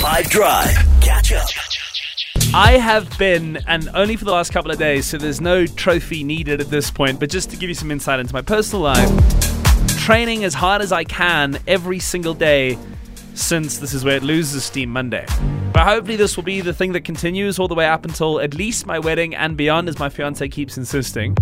[0.00, 0.74] 5 Drive.
[1.02, 1.46] Catch up.
[2.54, 6.24] I have been, and only for the last couple of days, so there's no trophy
[6.24, 9.10] needed at this point, but just to give you some insight into my personal life,
[9.98, 12.78] training as hard as I can every single day
[13.34, 15.26] since this is where it loses steam Monday.
[15.74, 18.54] But hopefully, this will be the thing that continues all the way up until at
[18.54, 21.36] least my wedding and beyond, as my fiance keeps insisting.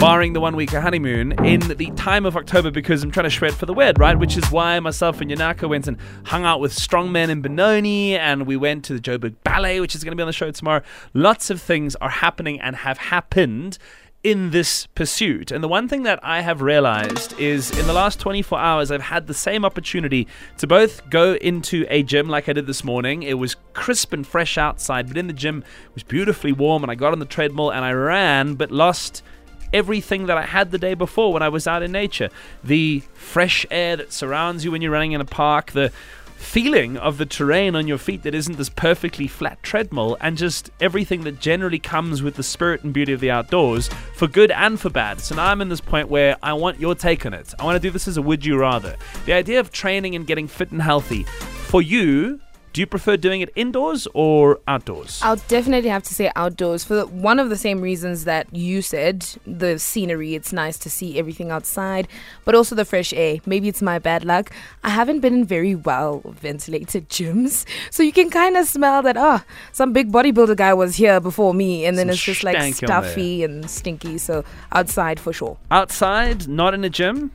[0.00, 3.30] Barring the one week of honeymoon in the time of October because I'm trying to
[3.30, 4.18] shred for the wed, right?
[4.18, 8.46] Which is why myself and Yanaka went and hung out with strongmen in Benoni and
[8.46, 10.80] we went to the Joburg Ballet, which is going to be on the show tomorrow.
[11.12, 13.76] Lots of things are happening and have happened
[14.24, 15.50] in this pursuit.
[15.50, 19.02] And the one thing that I have realized is in the last 24 hours, I've
[19.02, 20.26] had the same opportunity
[20.58, 23.22] to both go into a gym like I did this morning.
[23.22, 26.82] It was crisp and fresh outside, but in the gym, it was beautifully warm.
[26.84, 29.22] And I got on the treadmill and I ran, but lost
[29.72, 32.30] everything that I had the day before when I was out in nature.
[32.64, 35.92] The fresh air that surrounds you when you're running in a park, the
[36.36, 40.70] feeling of the terrain on your feet that isn't this perfectly flat treadmill, and just
[40.80, 44.80] everything that generally comes with the spirit and beauty of the outdoors, for good and
[44.80, 45.20] for bad.
[45.20, 47.52] So now I'm in this point where I want your take on it.
[47.58, 48.96] I want to do this as a would you rather.
[49.26, 52.40] The idea of training and getting fit and healthy for you
[52.72, 55.20] do you prefer doing it indoors or outdoors?
[55.22, 59.26] I'll definitely have to say outdoors for one of the same reasons that you said
[59.46, 60.34] the scenery.
[60.34, 62.06] It's nice to see everything outside,
[62.44, 63.38] but also the fresh air.
[63.44, 64.52] Maybe it's my bad luck.
[64.84, 69.16] I haven't been in very well ventilated gyms, so you can kind of smell that.
[69.18, 72.74] Oh, some big bodybuilder guy was here before me, and then Some it's just like
[72.74, 74.18] stuffy and stinky.
[74.18, 75.56] So outside for sure.
[75.70, 77.32] Outside, not in a gym?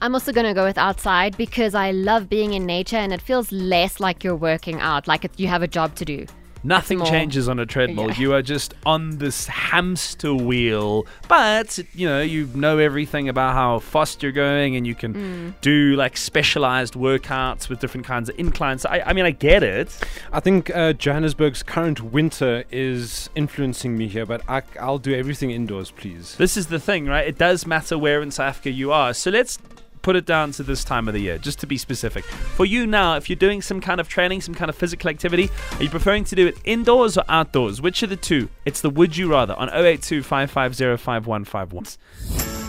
[0.00, 3.22] I'm also going to go with outside because I love being in nature and it
[3.22, 6.26] feels less like you're working out, like you have a job to do.
[6.66, 8.08] Nothing more- changes on a treadmill.
[8.12, 8.18] Yeah.
[8.18, 11.06] You are just on this hamster wheel.
[11.28, 15.54] But, you know, you know everything about how fast you're going and you can Mm.
[15.60, 18.80] do like specialized workouts with different kinds of inclines.
[18.82, 19.94] So I, I mean, I get it.
[20.32, 25.50] I think uh, Johannesburg's current winter is influencing me here, but I, I'll do everything
[25.50, 26.34] indoors, please.
[26.36, 27.26] This is the thing, right?
[27.28, 29.12] It does matter where in South Africa you are.
[29.12, 29.58] So let's
[30.04, 32.24] put it down to this time of the year, just to be specific.
[32.24, 35.50] For you now, if you're doing some kind of training, some kind of physical activity,
[35.78, 37.80] are you preferring to do it indoors or outdoors?
[37.80, 38.50] Which of the two?
[38.66, 41.86] It's the would you rather on 082 5151.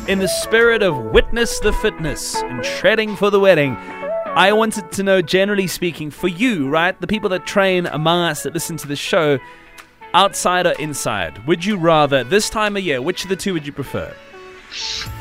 [0.08, 5.04] In the spirit of witness the fitness and treading for the wedding, I wanted to
[5.04, 7.00] know, generally speaking, for you, right?
[7.00, 9.40] The people that train among us that listen to the show,
[10.14, 11.46] outside or inside?
[11.48, 14.14] Would you rather, this time of year, which of the two would you prefer?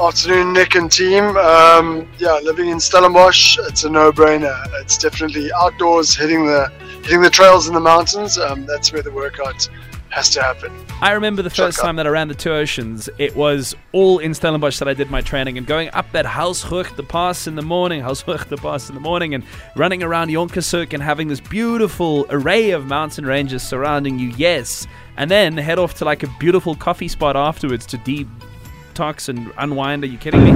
[0.00, 1.36] Afternoon, Nick and team.
[1.36, 4.66] Um, yeah, living in Stellenbosch, it's a no-brainer.
[4.80, 6.70] It's definitely outdoors, hitting the
[7.02, 8.38] hitting the trails in the mountains.
[8.38, 9.68] Um, that's where the workout
[10.10, 10.72] has to happen.
[11.00, 14.32] I remember the first time that I ran the two oceans, it was all in
[14.32, 18.00] Stellenbosch that I did my training and going up that Helshoogte pass in the morning,
[18.00, 19.44] Helshoogte pass in the morning, and
[19.74, 24.86] running around Jonkershoek and having this beautiful array of mountain ranges surrounding you, yes.
[25.16, 27.98] And then head off to like a beautiful coffee spot afterwards to
[28.94, 30.04] detox and unwind.
[30.04, 30.52] Are you kidding me?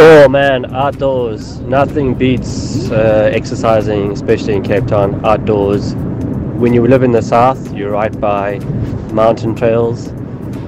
[0.00, 1.60] Oh man, outdoors.
[1.60, 5.94] Nothing beats uh, exercising, especially in Cape Town, outdoors.
[5.94, 8.58] When you live in the south, you're right by
[9.12, 10.08] mountain trails,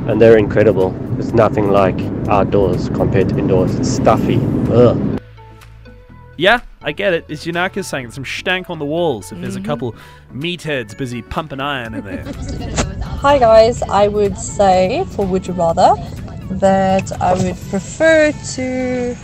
[0.08, 0.90] and they're incredible.
[0.90, 3.74] There's nothing like outdoors compared to indoors.
[3.74, 4.38] It's stuffy.
[4.70, 5.20] Ugh.
[6.36, 7.24] Yeah, I get it.
[7.28, 9.96] It's Yanaka saying, there's some stank on the walls if there's a couple
[10.32, 12.22] meatheads busy pumping iron in there.
[13.02, 15.96] Hi guys, I would say for Would You Rather
[16.50, 19.16] that I would prefer to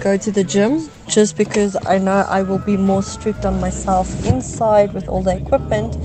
[0.00, 4.08] go to the gym just because I know I will be more strict on myself
[4.26, 5.96] inside with all the equipment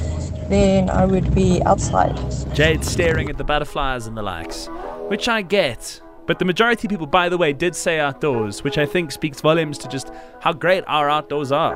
[0.50, 2.18] than I would be outside.
[2.54, 4.68] Jade staring at the butterflies and the likes,
[5.08, 6.02] which I get.
[6.26, 9.42] But the majority of people, by the way, did say outdoors, which I think speaks
[9.42, 10.12] volumes to just
[10.42, 11.76] how great our outdoors are.